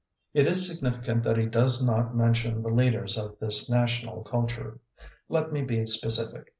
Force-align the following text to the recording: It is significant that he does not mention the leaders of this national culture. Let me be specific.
It 0.33 0.47
is 0.47 0.67
significant 0.67 1.21
that 1.25 1.37
he 1.37 1.45
does 1.45 1.85
not 1.85 2.15
mention 2.15 2.63
the 2.63 2.71
leaders 2.73 3.19
of 3.19 3.37
this 3.37 3.69
national 3.69 4.23
culture. 4.23 4.79
Let 5.29 5.51
me 5.53 5.61
be 5.61 5.85
specific. 5.85 6.47